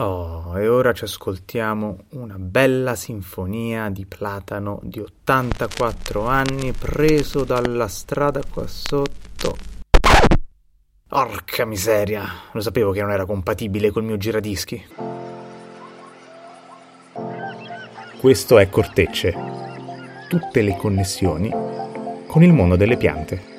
Oh, 0.00 0.58
e 0.58 0.66
ora 0.66 0.94
ci 0.94 1.04
ascoltiamo 1.04 2.04
una 2.12 2.36
bella 2.38 2.94
sinfonia 2.94 3.90
di 3.90 4.06
Platano 4.06 4.80
di 4.82 4.98
84 4.98 6.26
anni 6.26 6.72
preso 6.72 7.44
dalla 7.44 7.86
strada 7.86 8.40
qua 8.50 8.66
sotto. 8.66 9.54
Porca 11.06 11.66
miseria, 11.66 12.26
lo 12.50 12.60
sapevo 12.62 12.92
che 12.92 13.02
non 13.02 13.10
era 13.10 13.26
compatibile 13.26 13.90
col 13.90 14.04
mio 14.04 14.16
giradischi. 14.16 14.82
Questo 18.18 18.58
è 18.58 18.70
Cortecce. 18.70 19.34
Tutte 20.30 20.62
le 20.62 20.76
connessioni 20.78 21.50
con 22.26 22.42
il 22.42 22.54
mondo 22.54 22.76
delle 22.76 22.96
piante. 22.96 23.49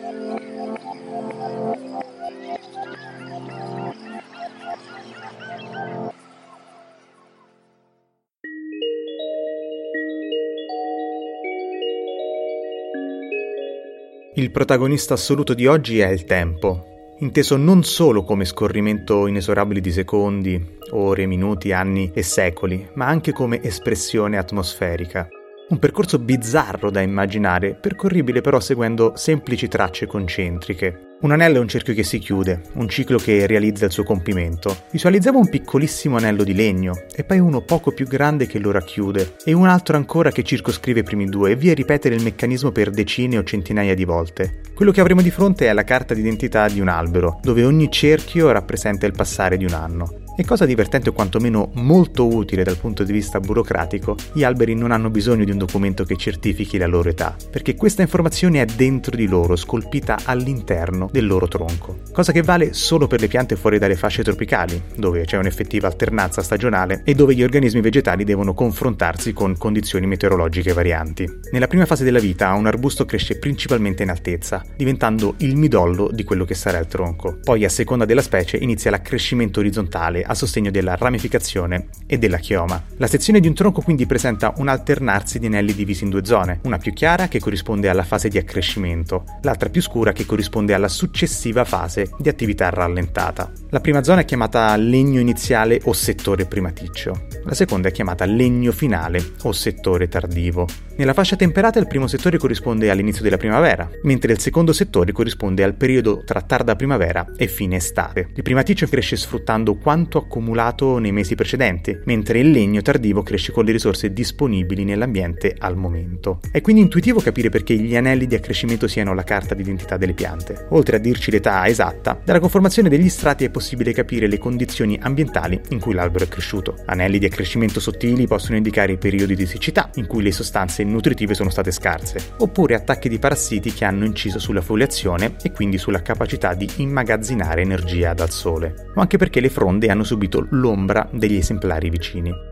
Il 14.41 14.49
protagonista 14.49 15.13
assoluto 15.13 15.53
di 15.53 15.67
oggi 15.67 15.99
è 15.99 16.07
il 16.07 16.23
tempo, 16.23 17.13
inteso 17.19 17.57
non 17.57 17.83
solo 17.83 18.23
come 18.23 18.43
scorrimento 18.43 19.27
inesorabile 19.27 19.81
di 19.81 19.91
secondi, 19.91 20.79
ore, 20.93 21.27
minuti, 21.27 21.71
anni 21.71 22.09
e 22.11 22.23
secoli, 22.23 22.89
ma 22.95 23.05
anche 23.05 23.33
come 23.33 23.61
espressione 23.61 24.39
atmosferica. 24.39 25.27
Un 25.69 25.77
percorso 25.77 26.17
bizzarro 26.17 26.89
da 26.89 27.01
immaginare, 27.01 27.75
percorribile 27.75 28.41
però 28.41 28.59
seguendo 28.59 29.13
semplici 29.15 29.67
tracce 29.67 30.07
concentriche. 30.07 31.10
Un 31.21 31.31
anello 31.31 31.57
è 31.57 31.59
un 31.59 31.67
cerchio 31.67 31.93
che 31.93 32.01
si 32.01 32.17
chiude, 32.17 32.63
un 32.73 32.89
ciclo 32.89 33.19
che 33.19 33.45
realizza 33.45 33.85
il 33.85 33.91
suo 33.91 34.03
compimento. 34.03 34.85
Visualizziamo 34.89 35.37
un 35.37 35.49
piccolissimo 35.49 36.17
anello 36.17 36.43
di 36.43 36.55
legno, 36.55 37.03
e 37.15 37.23
poi 37.23 37.37
uno 37.37 37.61
poco 37.61 37.91
più 37.91 38.07
grande 38.07 38.47
che 38.47 38.57
lo 38.57 38.71
racchiude, 38.71 39.35
e 39.45 39.53
un 39.53 39.67
altro 39.67 39.97
ancora 39.97 40.31
che 40.31 40.41
circoscrive 40.41 41.01
i 41.01 41.03
primi 41.03 41.25
due, 41.25 41.51
e 41.51 41.55
via 41.55 41.75
ripetere 41.75 42.15
il 42.15 42.23
meccanismo 42.23 42.71
per 42.71 42.89
decine 42.89 43.37
o 43.37 43.43
centinaia 43.43 43.93
di 43.93 44.03
volte. 44.03 44.61
Quello 44.73 44.91
che 44.91 44.99
avremo 44.99 45.21
di 45.21 45.29
fronte 45.29 45.67
è 45.67 45.73
la 45.73 45.83
carta 45.83 46.15
d'identità 46.15 46.67
di 46.67 46.79
un 46.79 46.87
albero, 46.87 47.39
dove 47.43 47.65
ogni 47.65 47.91
cerchio 47.91 48.51
rappresenta 48.51 49.05
il 49.05 49.13
passare 49.13 49.57
di 49.57 49.65
un 49.65 49.73
anno. 49.73 50.20
E 50.37 50.45
cosa 50.45 50.65
divertente 50.65 51.09
o 51.09 51.13
quantomeno 51.13 51.71
molto 51.73 52.25
utile 52.33 52.63
dal 52.63 52.77
punto 52.77 53.03
di 53.03 53.11
vista 53.11 53.39
burocratico, 53.39 54.15
gli 54.31 54.43
alberi 54.43 54.73
non 54.73 54.91
hanno 54.91 55.09
bisogno 55.09 55.43
di 55.43 55.51
un 55.51 55.57
documento 55.57 56.05
che 56.05 56.15
certifichi 56.15 56.77
la 56.77 56.87
loro 56.87 57.09
età, 57.09 57.35
perché 57.49 57.75
questa 57.75 58.01
informazione 58.01 58.61
è 58.61 58.65
dentro 58.65 59.15
di 59.15 59.27
loro, 59.27 59.55
scolpita 59.55 60.19
all'interno 60.23 61.09
del 61.11 61.27
loro 61.27 61.47
tronco. 61.47 61.97
Cosa 62.11 62.31
che 62.31 62.41
vale 62.41 62.73
solo 62.73 63.07
per 63.07 63.19
le 63.19 63.27
piante 63.27 63.55
fuori 63.55 63.77
dalle 63.77 63.95
fasce 63.95 64.23
tropicali, 64.23 64.81
dove 64.95 65.25
c'è 65.25 65.37
un'effettiva 65.37 65.87
alternanza 65.87 66.41
stagionale 66.41 67.01
e 67.03 67.13
dove 67.13 67.35
gli 67.35 67.43
organismi 67.43 67.81
vegetali 67.81 68.23
devono 68.23 68.53
confrontarsi 68.53 69.33
con 69.33 69.57
condizioni 69.57 70.07
meteorologiche 70.07 70.73
varianti. 70.73 71.29
Nella 71.51 71.67
prima 71.67 71.85
fase 71.85 72.05
della 72.05 72.19
vita 72.19 72.53
un 72.53 72.67
arbusto 72.67 73.05
cresce 73.05 73.37
principalmente 73.37 74.03
in 74.03 74.09
altezza, 74.09 74.63
diventando 74.75 75.35
il 75.37 75.57
midollo 75.57 76.09
di 76.11 76.23
quello 76.23 76.45
che 76.45 76.55
sarà 76.55 76.79
il 76.79 76.87
tronco. 76.87 77.37
Poi 77.43 77.65
a 77.65 77.69
seconda 77.69 78.05
della 78.05 78.21
specie 78.21 78.57
inizia 78.57 78.91
l'accrescimento 78.91 79.59
orizzontale 79.59 80.20
a 80.25 80.33
sostegno 80.33 80.71
della 80.71 80.95
ramificazione 80.95 81.87
e 82.05 82.17
della 82.17 82.37
chioma. 82.37 82.81
La 82.97 83.07
sezione 83.07 83.39
di 83.39 83.47
un 83.47 83.53
tronco 83.53 83.81
quindi 83.81 84.05
presenta 84.05 84.53
un 84.57 84.67
alternarsi 84.67 85.39
di 85.39 85.47
anelli 85.47 85.73
divisi 85.73 86.03
in 86.03 86.09
due 86.09 86.25
zone, 86.25 86.59
una 86.63 86.77
più 86.77 86.93
chiara 86.93 87.27
che 87.27 87.39
corrisponde 87.39 87.89
alla 87.89 88.03
fase 88.03 88.29
di 88.29 88.37
accrescimento, 88.37 89.23
l'altra 89.41 89.69
più 89.69 89.81
scura 89.81 90.11
che 90.11 90.25
corrisponde 90.25 90.73
alla 90.73 90.87
successiva 90.87 91.63
fase 91.63 92.09
di 92.17 92.29
attività 92.29 92.69
rallentata. 92.69 93.51
La 93.69 93.79
prima 93.79 94.03
zona 94.03 94.21
è 94.21 94.25
chiamata 94.25 94.75
legno 94.75 95.19
iniziale 95.19 95.79
o 95.85 95.93
settore 95.93 96.45
primaticcio, 96.45 97.27
la 97.43 97.53
seconda 97.53 97.87
è 97.87 97.91
chiamata 97.91 98.25
legno 98.25 98.71
finale 98.71 99.33
o 99.43 99.51
settore 99.51 100.07
tardivo. 100.07 100.67
Nella 100.97 101.13
fascia 101.13 101.35
temperata 101.35 101.79
il 101.79 101.87
primo 101.87 102.05
settore 102.05 102.37
corrisponde 102.37 102.91
all'inizio 102.91 103.23
della 103.23 103.37
primavera, 103.37 103.89
mentre 104.03 104.33
il 104.33 104.39
secondo 104.39 104.73
settore 104.73 105.11
corrisponde 105.11 105.63
al 105.63 105.73
periodo 105.73 106.23
tra 106.23 106.41
tarda 106.41 106.75
primavera 106.75 107.25
e 107.35 107.47
fine 107.47 107.77
estate. 107.77 108.29
Il 108.35 108.43
primaticcio 108.43 108.87
cresce 108.87 109.15
sfruttando 109.15 109.75
quanto 109.75 110.10
accumulato 110.17 110.97
nei 110.97 111.11
mesi 111.11 111.35
precedenti, 111.35 111.99
mentre 112.05 112.39
il 112.39 112.51
legno 112.51 112.81
tardivo 112.81 113.23
cresce 113.23 113.51
con 113.51 113.65
le 113.65 113.71
risorse 113.71 114.13
disponibili 114.13 114.83
nell'ambiente 114.83 115.55
al 115.57 115.75
momento. 115.75 116.39
È 116.51 116.61
quindi 116.61 116.81
intuitivo 116.81 117.19
capire 117.19 117.49
perché 117.49 117.75
gli 117.75 117.95
anelli 117.95 118.27
di 118.27 118.35
accrescimento 118.35 118.87
siano 118.87 119.13
la 119.13 119.23
carta 119.23 119.55
d'identità 119.55 119.97
delle 119.97 120.13
piante. 120.13 120.67
Oltre 120.69 120.97
a 120.97 120.99
dirci 120.99 121.31
l'età 121.31 121.67
esatta, 121.67 122.19
dalla 122.23 122.39
conformazione 122.39 122.89
degli 122.89 123.09
strati 123.09 123.45
è 123.45 123.49
possibile 123.49 123.93
capire 123.93 124.27
le 124.27 124.37
condizioni 124.37 124.97
ambientali 125.01 125.59
in 125.69 125.79
cui 125.79 125.93
l'albero 125.93 126.25
è 126.25 126.27
cresciuto. 126.27 126.75
Anelli 126.85 127.19
di 127.19 127.25
accrescimento 127.25 127.79
sottili 127.79 128.27
possono 128.27 128.57
indicare 128.57 128.93
i 128.93 128.97
periodi 128.97 129.35
di 129.35 129.45
siccità, 129.45 129.89
in 129.95 130.07
cui 130.07 130.23
le 130.23 130.31
sostanze 130.31 130.83
nutritive 130.83 131.33
sono 131.33 131.49
state 131.49 131.71
scarse, 131.71 132.33
oppure 132.37 132.75
attacchi 132.75 133.09
di 133.09 133.19
parassiti 133.19 133.73
che 133.73 133.85
hanno 133.85 134.05
inciso 134.05 134.39
sulla 134.39 134.61
foliazione 134.61 135.35
e 135.41 135.51
quindi 135.51 135.77
sulla 135.77 136.01
capacità 136.01 136.53
di 136.53 136.69
immagazzinare 136.77 137.61
energia 137.61 138.13
dal 138.13 138.31
sole, 138.31 138.91
o 138.95 139.01
anche 139.01 139.17
perché 139.17 139.39
le 139.39 139.49
fronde 139.49 139.87
hanno 139.87 140.00
subito 140.03 140.45
l'ombra 140.49 141.07
degli 141.11 141.35
esemplari 141.35 141.89
vicini. 141.89 142.50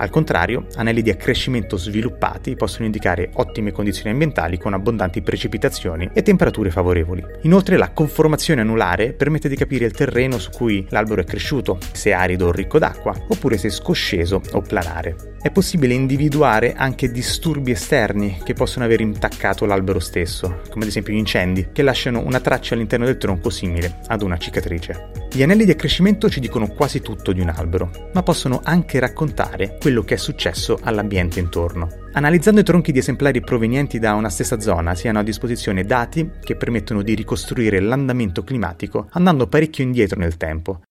Al 0.00 0.10
contrario, 0.10 0.66
anelli 0.76 1.02
di 1.02 1.10
accrescimento 1.10 1.76
sviluppati 1.76 2.54
possono 2.54 2.84
indicare 2.84 3.30
ottime 3.34 3.72
condizioni 3.72 4.10
ambientali 4.10 4.56
con 4.56 4.72
abbondanti 4.72 5.22
precipitazioni 5.22 6.08
e 6.12 6.22
temperature 6.22 6.70
favorevoli. 6.70 7.24
Inoltre 7.42 7.76
la 7.76 7.90
conformazione 7.90 8.60
anulare 8.60 9.12
permette 9.12 9.48
di 9.48 9.56
capire 9.56 9.86
il 9.86 9.92
terreno 9.92 10.38
su 10.38 10.50
cui 10.50 10.86
l'albero 10.90 11.22
è 11.22 11.24
cresciuto, 11.24 11.78
se 11.92 12.12
arido 12.12 12.46
o 12.46 12.52
ricco 12.52 12.78
d'acqua, 12.78 13.12
oppure 13.28 13.58
se 13.58 13.70
scosceso 13.70 14.40
o 14.52 14.60
planare. 14.60 15.36
È 15.40 15.50
possibile 15.50 15.94
individuare 15.94 16.74
anche 16.74 17.10
disturbi 17.10 17.70
esterni 17.70 18.40
che 18.44 18.54
possono 18.54 18.84
aver 18.84 19.00
intaccato 19.00 19.66
l'albero 19.66 20.00
stesso, 20.00 20.62
come 20.68 20.84
ad 20.84 20.90
esempio 20.90 21.12
gli 21.12 21.18
incendi, 21.18 21.68
che 21.72 21.82
lasciano 21.82 22.24
una 22.24 22.40
traccia 22.40 22.74
all'interno 22.74 23.04
del 23.04 23.18
tronco 23.18 23.50
simile 23.50 24.00
ad 24.06 24.22
una 24.22 24.36
cicatrice. 24.36 25.10
Gli 25.30 25.42
anelli 25.42 25.64
di 25.64 25.70
accrescimento 25.70 26.28
ci 26.28 26.40
dicono 26.40 26.68
quasi 26.68 27.00
tutto 27.00 27.32
di 27.32 27.40
un 27.40 27.50
albero, 27.50 28.10
ma 28.14 28.22
possono 28.22 28.60
anche 28.64 28.98
raccontare 28.98 29.76
quello 29.88 30.02
che 30.02 30.16
è 30.16 30.18
successo 30.18 30.78
all'ambiente 30.82 31.40
intorno. 31.40 31.88
Analizzando 32.12 32.60
i 32.60 32.62
tronchi 32.62 32.92
di 32.92 32.98
esemplari 32.98 33.40
provenienti 33.40 33.98
da 33.98 34.12
una 34.12 34.28
stessa 34.28 34.60
zona, 34.60 34.94
si 34.94 35.08
hanno 35.08 35.20
a 35.20 35.22
disposizione 35.22 35.82
dati 35.84 36.30
che 36.44 36.56
permettono 36.56 37.00
di 37.00 37.14
ricostruire 37.14 37.80
l'andamento 37.80 38.44
climatico 38.44 39.06
andando 39.12 39.46
parecchio 39.46 39.84
indietro 39.84 40.20
nel 40.20 40.36
tempo. 40.36 40.82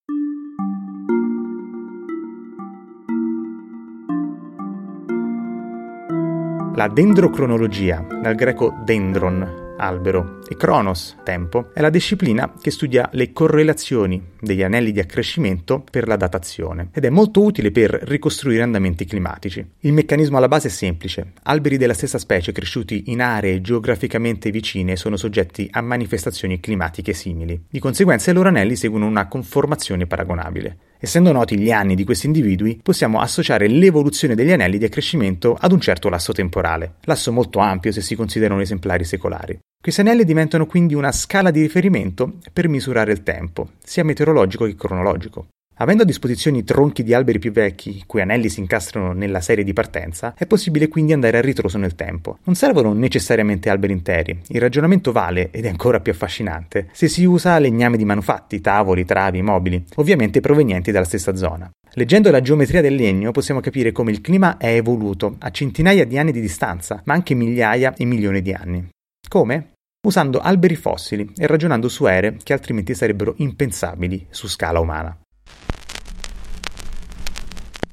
La 6.73 6.87
dendrocronologia, 6.87 8.03
dal 8.19 8.33
greco 8.33 8.81
dendron, 8.83 9.66
albero, 9.77 10.39
e 10.47 10.55
Kronos, 10.55 11.17
tempo, 11.23 11.69
è 11.73 11.81
la 11.81 11.89
disciplina 11.89 12.53
che 12.59 12.71
studia 12.71 13.09
le 13.13 13.31
correlazioni 13.31 14.35
degli 14.39 14.63
anelli 14.63 14.91
di 14.91 14.99
accrescimento 14.99 15.83
per 15.89 16.07
la 16.07 16.15
datazione 16.15 16.89
ed 16.93 17.05
è 17.05 17.09
molto 17.09 17.41
utile 17.41 17.71
per 17.71 17.91
ricostruire 17.91 18.63
andamenti 18.63 19.05
climatici. 19.05 19.65
Il 19.81 19.93
meccanismo 19.93 20.37
alla 20.37 20.47
base 20.47 20.67
è 20.67 20.71
semplice. 20.71 21.33
Alberi 21.43 21.77
della 21.77 21.93
stessa 21.93 22.17
specie 22.17 22.51
cresciuti 22.51 23.05
in 23.07 23.21
aree 23.21 23.61
geograficamente 23.61 24.51
vicine 24.51 24.95
sono 24.95 25.17
soggetti 25.17 25.67
a 25.71 25.81
manifestazioni 25.81 26.59
climatiche 26.59 27.13
simili. 27.13 27.65
Di 27.69 27.79
conseguenza 27.79 28.31
i 28.31 28.33
loro 28.33 28.49
anelli 28.49 28.75
seguono 28.75 29.05
una 29.05 29.27
conformazione 29.27 30.07
paragonabile. 30.07 30.77
Essendo 30.99 31.31
noti 31.31 31.59
gli 31.59 31.71
anni 31.71 31.93
di 31.93 32.03
questi 32.03 32.25
individui, 32.25 32.79
possiamo 32.81 33.19
associare 33.19 33.67
l'evoluzione 33.67 34.33
degli 34.33 34.51
anelli 34.51 34.79
di 34.79 34.85
accrescimento 34.85 35.55
ad 35.59 35.71
un 35.71 35.79
certo 35.79 36.09
lasso 36.09 36.33
temporale, 36.33 36.95
lasso 37.01 37.31
molto 37.31 37.59
ampio 37.59 37.91
se 37.91 38.01
si 38.01 38.15
considerano 38.15 38.61
esemplari 38.61 39.03
secolari. 39.03 39.59
Questi 39.79 40.01
anelli 40.01 40.25
diventano 40.25 40.65
quindi 40.65 40.95
una 40.95 41.13
scala 41.13 41.49
di 41.49 41.61
riferimento 41.61 42.39
per 42.51 42.67
misurare 42.67 43.13
il 43.13 43.23
tempo, 43.23 43.69
sia 43.81 44.03
meteorologico 44.03 44.65
che 44.65 44.75
cronologico. 44.75 45.47
Avendo 45.79 46.03
a 46.03 46.05
disposizione 46.05 46.57
i 46.57 46.63
tronchi 46.63 47.03
di 47.03 47.13
alberi 47.13 47.37
più 47.37 47.51
vecchi, 47.51 47.97
i 47.97 48.03
cui 48.07 48.19
anelli 48.19 48.49
si 48.49 48.59
incastrano 48.59 49.13
nella 49.13 49.41
serie 49.41 49.63
di 49.63 49.73
partenza, 49.73 50.33
è 50.35 50.47
possibile 50.47 50.87
quindi 50.87 51.13
andare 51.13 51.37
a 51.37 51.41
ritroso 51.41 51.77
nel 51.77 51.93
tempo. 51.93 52.39
Non 52.43 52.55
servono 52.55 52.93
necessariamente 52.93 53.69
alberi 53.69 53.93
interi, 53.93 54.37
il 54.47 54.59
ragionamento 54.59 55.11
vale, 55.11 55.51
ed 55.51 55.65
è 55.65 55.69
ancora 55.69 55.99
più 55.99 56.11
affascinante, 56.11 56.89
se 56.91 57.07
si 57.07 57.23
usa 57.25 57.59
legname 57.59 57.95
di 57.95 58.05
manufatti, 58.05 58.59
tavoli, 58.59 59.05
travi, 59.05 59.41
mobili, 59.43 59.83
ovviamente 59.97 60.41
provenienti 60.41 60.91
dalla 60.91 61.05
stessa 61.05 61.35
zona. 61.35 61.69
Leggendo 61.91 62.31
la 62.31 62.41
geometria 62.41 62.81
del 62.81 62.95
legno 62.95 63.31
possiamo 63.31 63.59
capire 63.59 63.91
come 63.91 64.11
il 64.11 64.21
clima 64.21 64.57
è 64.57 64.73
evoluto 64.73 65.35
a 65.39 65.51
centinaia 65.51 66.05
di 66.05 66.17
anni 66.17 66.31
di 66.31 66.41
distanza, 66.41 67.01
ma 67.05 67.13
anche 67.13 67.35
migliaia 67.35 67.93
e 67.95 68.03
milioni 68.03 68.41
di 68.41 68.51
anni. 68.51 68.87
Come? 69.27 69.73
Usando 70.07 70.39
alberi 70.39 70.75
fossili 70.75 71.29
e 71.35 71.47
ragionando 71.47 71.89
su 71.89 72.05
ere 72.05 72.37
che 72.41 72.53
altrimenti 72.53 72.95
sarebbero 72.95 73.33
impensabili 73.37 74.27
su 74.29 74.47
scala 74.47 74.79
umana. 74.79 75.17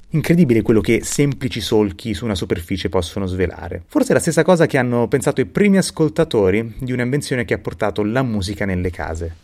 Incredibile 0.09 0.61
quello 0.61 0.79
che 0.79 1.03
semplici 1.03 1.59
solchi 1.59 2.13
su 2.13 2.23
una 2.23 2.35
superficie 2.35 2.87
possono 2.87 3.25
svelare. 3.25 3.83
Forse 3.85 4.11
è 4.11 4.13
la 4.13 4.21
stessa 4.21 4.43
cosa 4.43 4.65
che 4.65 4.77
hanno 4.77 5.09
pensato 5.09 5.41
i 5.41 5.45
primi 5.45 5.77
ascoltatori 5.77 6.75
di 6.79 6.93
un'invenzione 6.93 7.43
che 7.43 7.53
ha 7.53 7.59
portato 7.59 8.01
la 8.01 8.23
musica 8.23 8.63
nelle 8.63 8.91
case. 8.91 9.35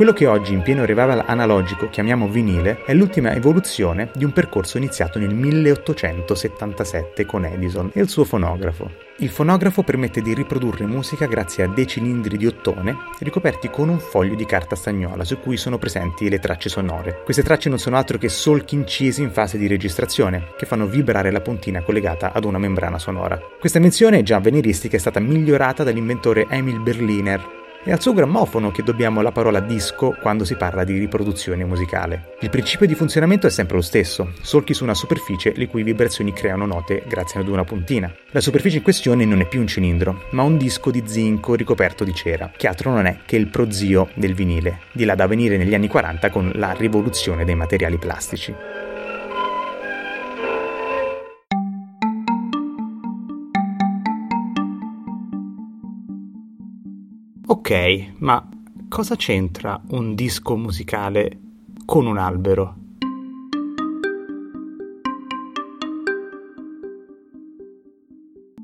Quello 0.00 0.14
che 0.14 0.26
oggi 0.26 0.54
in 0.54 0.62
pieno 0.62 0.86
revival 0.86 1.24
analogico 1.26 1.90
chiamiamo 1.90 2.26
vinile 2.26 2.84
è 2.86 2.94
l'ultima 2.94 3.34
evoluzione 3.34 4.10
di 4.14 4.24
un 4.24 4.32
percorso 4.32 4.78
iniziato 4.78 5.18
nel 5.18 5.34
1877 5.34 7.26
con 7.26 7.44
Edison 7.44 7.90
e 7.92 8.00
il 8.00 8.08
suo 8.08 8.24
fonografo. 8.24 8.90
Il 9.18 9.28
fonografo 9.28 9.82
permette 9.82 10.22
di 10.22 10.32
riprodurre 10.32 10.86
musica 10.86 11.26
grazie 11.26 11.64
a 11.64 11.68
dei 11.68 11.86
cilindri 11.86 12.38
di 12.38 12.46
ottone 12.46 12.96
ricoperti 13.18 13.68
con 13.68 13.90
un 13.90 13.98
foglio 13.98 14.36
di 14.36 14.46
carta 14.46 14.74
stagnola 14.74 15.22
su 15.22 15.38
cui 15.38 15.58
sono 15.58 15.76
presenti 15.76 16.30
le 16.30 16.38
tracce 16.38 16.70
sonore. 16.70 17.20
Queste 17.22 17.42
tracce 17.42 17.68
non 17.68 17.78
sono 17.78 17.98
altro 17.98 18.16
che 18.16 18.30
solchi 18.30 18.76
incisi 18.76 19.20
in 19.20 19.30
fase 19.30 19.58
di 19.58 19.66
registrazione, 19.66 20.54
che 20.56 20.64
fanno 20.64 20.86
vibrare 20.86 21.30
la 21.30 21.42
puntina 21.42 21.82
collegata 21.82 22.32
ad 22.32 22.44
una 22.44 22.56
membrana 22.56 22.98
sonora. 22.98 23.38
Questa 23.58 23.76
invenzione 23.76 24.22
già 24.22 24.36
avveniristica 24.36 24.96
è 24.96 24.98
stata 24.98 25.20
migliorata 25.20 25.84
dall'inventore 25.84 26.46
Emil 26.48 26.80
Berliner 26.80 27.58
è 27.82 27.92
al 27.92 28.00
suo 28.00 28.12
grammofono 28.12 28.70
che 28.70 28.82
dobbiamo 28.82 29.22
la 29.22 29.32
parola 29.32 29.60
disco 29.60 30.14
quando 30.20 30.44
si 30.44 30.54
parla 30.54 30.84
di 30.84 30.98
riproduzione 30.98 31.64
musicale. 31.64 32.34
Il 32.40 32.50
principio 32.50 32.86
di 32.86 32.94
funzionamento 32.94 33.46
è 33.46 33.50
sempre 33.50 33.76
lo 33.76 33.82
stesso, 33.82 34.32
solchi 34.42 34.74
su 34.74 34.84
una 34.84 34.94
superficie 34.94 35.54
le 35.56 35.66
cui 35.66 35.82
vibrazioni 35.82 36.34
creano 36.34 36.66
note 36.66 37.02
grazie 37.08 37.40
ad 37.40 37.48
una 37.48 37.64
puntina. 37.64 38.12
La 38.32 38.40
superficie 38.40 38.78
in 38.78 38.82
questione 38.82 39.24
non 39.24 39.40
è 39.40 39.48
più 39.48 39.60
un 39.60 39.66
cilindro, 39.66 40.24
ma 40.32 40.42
un 40.42 40.58
disco 40.58 40.90
di 40.90 41.02
zinco 41.06 41.54
ricoperto 41.54 42.04
di 42.04 42.14
cera, 42.14 42.50
che 42.54 42.68
altro 42.68 42.90
non 42.90 43.06
è 43.06 43.20
che 43.24 43.36
il 43.36 43.48
prozio 43.48 44.08
del 44.14 44.34
vinile, 44.34 44.80
di 44.92 45.04
là 45.04 45.14
da 45.14 45.26
venire 45.26 45.56
negli 45.56 45.74
anni 45.74 45.88
40 45.88 46.28
con 46.28 46.52
la 46.56 46.72
rivoluzione 46.72 47.44
dei 47.44 47.54
materiali 47.54 47.96
plastici. 47.96 48.54
Ma 58.18 58.48
cosa 58.88 59.14
c'entra 59.14 59.80
un 59.90 60.16
disco 60.16 60.56
musicale 60.56 61.38
con 61.84 62.06
un 62.06 62.18
albero? 62.18 62.74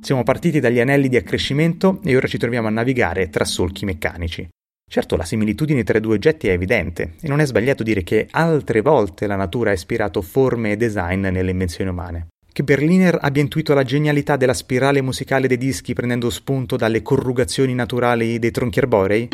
Siamo 0.01 0.25
partiti 0.25 0.59
dagli 0.59 0.81
anelli 0.81 1.09
di 1.09 1.15
accrescimento 1.15 2.01
e 2.03 2.17
ora 2.17 2.27
ci 2.27 2.37
troviamo 2.37 2.67
a 2.67 2.73
navigare 2.73 3.29
tra 3.29 3.45
solchi 3.45 3.85
meccanici. 3.85 4.49
Certo, 4.91 5.15
la 5.15 5.25
similitudine 5.25 5.85
tra 5.85 5.99
i 5.99 6.01
due 6.01 6.15
oggetti 6.15 6.49
è 6.49 6.53
evidente 6.53 7.15
e 7.21 7.29
non 7.29 7.39
è 7.39 7.47
sbagliato 7.47 7.85
dire 7.85 8.03
che 8.03 8.27
altre 8.33 8.81
volte 8.81 9.29
la 9.29 9.37
natura 9.37 9.71
ha 9.71 9.75
ispirato 9.75 10.21
forme 10.21 10.73
e 10.73 10.77
design 10.77 11.29
nelle 11.29 11.53
invenzioni 11.53 11.91
umane 11.91 12.27
che 12.57 12.65
Berliner 12.65 13.19
abbia 13.21 13.43
intuito 13.43 13.75
la 13.75 13.83
genialità 13.83 14.37
della 14.39 14.55
spirale 14.55 15.03
musicale 15.03 15.47
dei 15.47 15.59
dischi 15.59 15.93
prendendo 15.93 16.31
spunto 16.31 16.77
dalle 16.77 17.03
corrugazioni 17.03 17.75
naturali 17.75 18.39
dei 18.39 18.51
tronchi 18.51 18.79
arborei? 18.79 19.29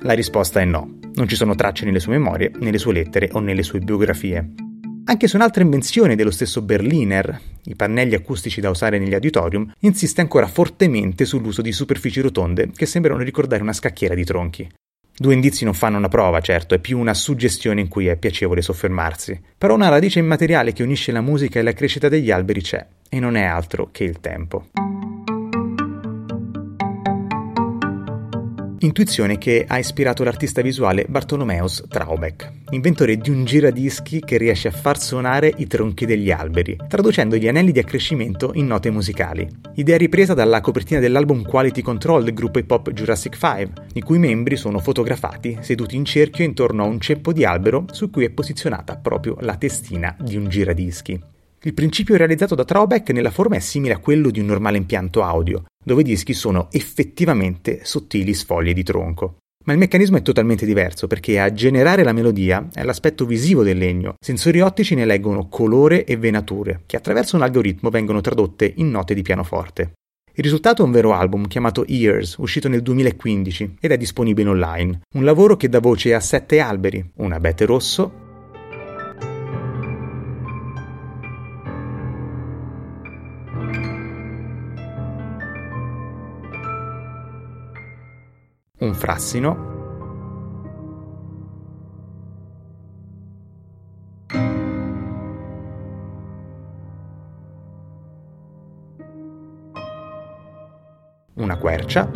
La 0.00 0.12
risposta 0.12 0.60
è 0.60 0.66
no. 0.66 0.98
Non 1.14 1.26
ci 1.26 1.36
sono 1.36 1.54
tracce 1.54 1.86
nelle 1.86 2.00
sue 2.00 2.18
memorie, 2.18 2.50
nelle 2.58 2.76
sue 2.76 2.92
lettere 2.92 3.30
o 3.32 3.40
nelle 3.40 3.62
sue 3.62 3.78
biografie. 3.78 4.52
Anche 5.06 5.26
su 5.26 5.36
un'altra 5.36 5.62
invenzione 5.62 6.16
dello 6.16 6.30
stesso 6.30 6.60
Berliner, 6.60 7.40
i 7.64 7.74
pannelli 7.74 8.14
acustici 8.14 8.60
da 8.60 8.68
usare 8.68 8.98
negli 8.98 9.14
auditorium, 9.14 9.72
insiste 9.78 10.20
ancora 10.20 10.48
fortemente 10.48 11.24
sull'uso 11.24 11.62
di 11.62 11.72
superfici 11.72 12.20
rotonde 12.20 12.72
che 12.76 12.84
sembrano 12.84 13.22
ricordare 13.22 13.62
una 13.62 13.72
scacchiera 13.72 14.14
di 14.14 14.24
tronchi. 14.24 14.68
Due 15.18 15.32
indizi 15.32 15.64
non 15.64 15.72
fanno 15.72 15.96
una 15.96 16.08
prova, 16.08 16.40
certo, 16.40 16.74
è 16.74 16.78
più 16.78 16.98
una 16.98 17.14
suggestione 17.14 17.80
in 17.80 17.88
cui 17.88 18.06
è 18.06 18.16
piacevole 18.16 18.60
soffermarsi. 18.60 19.40
Però 19.56 19.74
una 19.74 19.88
radice 19.88 20.18
immateriale 20.18 20.74
che 20.74 20.82
unisce 20.82 21.10
la 21.10 21.22
musica 21.22 21.58
e 21.58 21.62
la 21.62 21.72
crescita 21.72 22.10
degli 22.10 22.30
alberi 22.30 22.60
c'è, 22.60 22.86
e 23.08 23.18
non 23.18 23.34
è 23.34 23.44
altro 23.44 23.88
che 23.92 24.04
il 24.04 24.20
tempo. 24.20 24.66
Intuizione 28.80 29.38
che 29.38 29.64
ha 29.66 29.78
ispirato 29.78 30.22
l'artista 30.22 30.60
visuale 30.60 31.06
Bartolomeus 31.08 31.84
Traubeck, 31.88 32.52
inventore 32.70 33.16
di 33.16 33.30
un 33.30 33.46
giradischi 33.46 34.20
che 34.20 34.36
riesce 34.36 34.68
a 34.68 34.72
far 34.72 35.00
suonare 35.00 35.52
i 35.56 35.66
tronchi 35.66 36.04
degli 36.04 36.30
alberi, 36.30 36.76
traducendo 36.86 37.36
gli 37.36 37.48
anelli 37.48 37.72
di 37.72 37.78
accrescimento 37.78 38.50
in 38.54 38.66
note 38.66 38.90
musicali. 38.90 39.48
Idea 39.76 39.96
ripresa 39.96 40.34
dalla 40.34 40.60
copertina 40.60 41.00
dell'album 41.00 41.42
Quality 41.42 41.80
Control 41.80 42.24
del 42.24 42.34
gruppo 42.34 42.58
hip 42.58 42.70
hop 42.70 42.90
Jurassic 42.90 43.36
5, 43.36 43.72
i 43.94 44.02
cui 44.02 44.18
membri 44.18 44.56
sono 44.56 44.78
fotografati 44.78 45.56
seduti 45.60 45.96
in 45.96 46.04
cerchio 46.04 46.44
intorno 46.44 46.82
a 46.84 46.86
un 46.86 47.00
ceppo 47.00 47.32
di 47.32 47.46
albero 47.46 47.86
su 47.92 48.10
cui 48.10 48.24
è 48.24 48.30
posizionata 48.30 48.96
proprio 48.96 49.36
la 49.40 49.56
testina 49.56 50.14
di 50.20 50.36
un 50.36 50.48
giradischi. 50.48 51.18
Il 51.62 51.74
principio 51.74 52.16
realizzato 52.16 52.54
da 52.54 52.64
Traubeck 52.64 53.10
nella 53.10 53.30
forma 53.30 53.56
è 53.56 53.60
simile 53.60 53.94
a 53.94 53.98
quello 53.98 54.30
di 54.30 54.38
un 54.38 54.46
normale 54.46 54.76
impianto 54.76 55.22
audio, 55.22 55.64
dove 55.86 56.00
i 56.00 56.04
dischi 56.04 56.32
sono 56.32 56.66
effettivamente 56.72 57.82
sottili 57.84 58.34
sfoglie 58.34 58.72
di 58.72 58.82
tronco. 58.82 59.36
Ma 59.66 59.72
il 59.72 59.78
meccanismo 59.78 60.16
è 60.16 60.22
totalmente 60.22 60.66
diverso 60.66 61.06
perché 61.06 61.38
a 61.38 61.52
generare 61.52 62.02
la 62.02 62.12
melodia 62.12 62.68
è 62.72 62.82
l'aspetto 62.82 63.24
visivo 63.24 63.62
del 63.62 63.78
legno. 63.78 64.14
Sensori 64.20 64.60
ottici 64.60 64.96
ne 64.96 65.04
leggono 65.04 65.48
colore 65.48 66.04
e 66.04 66.16
venature, 66.16 66.82
che 66.86 66.96
attraverso 66.96 67.36
un 67.36 67.42
algoritmo 67.42 67.90
vengono 67.90 68.20
tradotte 68.20 68.72
in 68.76 68.90
note 68.90 69.14
di 69.14 69.22
pianoforte. 69.22 69.92
Il 70.34 70.42
risultato 70.42 70.82
è 70.82 70.84
un 70.84 70.90
vero 70.90 71.12
album 71.12 71.46
chiamato 71.46 71.86
Ears, 71.86 72.34
uscito 72.38 72.68
nel 72.68 72.82
2015 72.82 73.76
ed 73.80 73.92
è 73.92 73.96
disponibile 73.96 74.48
online. 74.48 75.02
Un 75.14 75.24
lavoro 75.24 75.56
che 75.56 75.68
dà 75.68 75.78
voce 75.78 76.14
a 76.14 76.20
sette 76.20 76.58
alberi, 76.58 77.12
un 77.18 77.32
abete 77.32 77.64
rosso, 77.64 78.25
un 88.78 88.94
frassino, 88.94 89.74
una 101.34 101.58
quercia, 101.58 102.10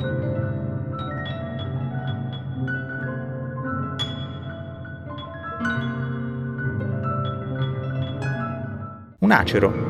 un 9.20 9.32
acero, 9.32 9.89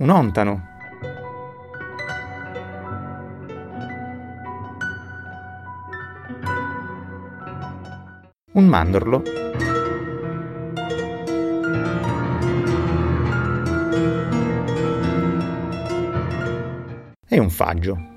un 0.00 0.08
ontano. 0.08 0.68
Un 8.52 8.66
mandorlo. 8.66 9.22
E 17.28 17.38
un 17.38 17.50
faggio. 17.50 18.09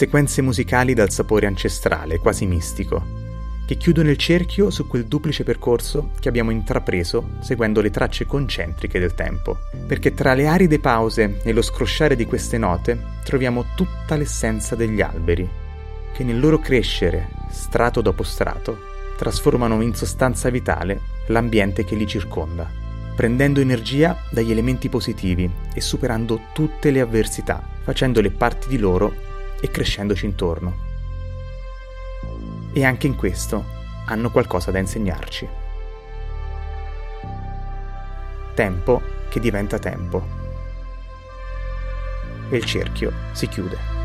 Sequenze 0.00 0.40
musicali 0.40 0.94
dal 0.94 1.10
sapore 1.10 1.46
ancestrale, 1.46 2.20
quasi 2.20 2.46
mistico, 2.46 3.04
che 3.66 3.76
chiudono 3.76 4.08
il 4.08 4.16
cerchio 4.16 4.70
su 4.70 4.86
quel 4.86 5.04
duplice 5.04 5.44
percorso 5.44 6.12
che 6.18 6.30
abbiamo 6.30 6.50
intrapreso 6.50 7.32
seguendo 7.40 7.82
le 7.82 7.90
tracce 7.90 8.24
concentriche 8.24 8.98
del 8.98 9.12
tempo, 9.12 9.58
perché 9.86 10.14
tra 10.14 10.32
le 10.32 10.46
aride 10.46 10.78
pause 10.78 11.40
e 11.42 11.52
lo 11.52 11.60
scrosciare 11.60 12.16
di 12.16 12.24
queste 12.24 12.56
note 12.56 12.98
troviamo 13.24 13.74
tutta 13.74 14.16
l'essenza 14.16 14.74
degli 14.74 15.02
alberi, 15.02 15.46
che 16.14 16.24
nel 16.24 16.40
loro 16.40 16.58
crescere, 16.60 17.28
strato 17.50 18.00
dopo 18.00 18.22
strato, 18.22 18.78
trasformano 19.18 19.82
in 19.82 19.94
sostanza 19.94 20.48
vitale 20.48 20.98
l'ambiente 21.26 21.84
che 21.84 21.94
li 21.94 22.06
circonda, 22.06 22.66
prendendo 23.14 23.60
energia 23.60 24.16
dagli 24.30 24.50
elementi 24.50 24.88
positivi 24.88 25.50
e 25.74 25.80
superando 25.82 26.40
tutte 26.54 26.90
le 26.90 27.00
avversità, 27.00 27.62
facendole 27.82 28.30
parti 28.30 28.66
di 28.66 28.78
loro 28.78 29.28
e 29.60 29.70
crescendoci 29.70 30.24
intorno. 30.24 30.88
E 32.72 32.84
anche 32.84 33.06
in 33.06 33.16
questo 33.16 33.64
hanno 34.06 34.30
qualcosa 34.30 34.70
da 34.70 34.78
insegnarci. 34.78 35.48
Tempo 38.54 39.02
che 39.28 39.40
diventa 39.40 39.78
tempo. 39.78 40.38
E 42.48 42.56
il 42.56 42.64
cerchio 42.64 43.12
si 43.32 43.46
chiude. 43.48 43.99